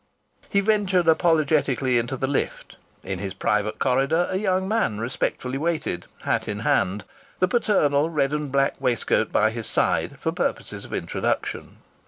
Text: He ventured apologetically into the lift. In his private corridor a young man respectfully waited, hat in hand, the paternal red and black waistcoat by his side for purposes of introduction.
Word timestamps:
He 0.49 0.61
ventured 0.61 1.07
apologetically 1.07 1.99
into 1.99 2.17
the 2.17 2.25
lift. 2.25 2.75
In 3.03 3.19
his 3.19 3.35
private 3.35 3.77
corridor 3.77 4.25
a 4.31 4.37
young 4.37 4.67
man 4.67 4.97
respectfully 4.97 5.59
waited, 5.59 6.07
hat 6.23 6.47
in 6.47 6.61
hand, 6.61 7.03
the 7.37 7.47
paternal 7.47 8.09
red 8.09 8.33
and 8.33 8.51
black 8.51 8.73
waistcoat 8.81 9.31
by 9.31 9.51
his 9.51 9.67
side 9.67 10.17
for 10.19 10.31
purposes 10.31 10.85
of 10.85 10.93
introduction. 10.95 11.77